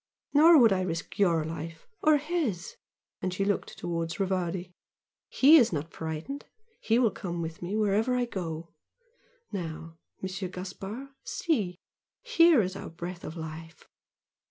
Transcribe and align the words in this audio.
Nor 0.33 0.57
would 0.57 0.73
I 0.73 0.81
risk 0.81 1.19
YOUR 1.19 1.43
life 1.45 1.85
or 2.01 2.17
HIS!" 2.17 2.75
and 3.21 3.31
she 3.31 3.45
looked 3.45 3.77
towards 3.77 4.19
Rivardi 4.19 4.73
"HE 5.29 5.57
is 5.57 5.71
not 5.71 5.93
frightened 5.93 6.45
he 6.79 6.97
will 6.97 7.11
come 7.11 7.39
with 7.39 7.61
me 7.61 7.75
wherever 7.75 8.15
I 8.15 8.25
go! 8.25 8.73
Now, 9.51 9.97
Monsieur 10.19 10.47
Gaspard, 10.47 11.09
see! 11.23 11.77
Here 12.23 12.63
is 12.63 12.75
our 12.75 12.89
breath 12.89 13.23
of 13.23 13.37
life!" 13.37 13.87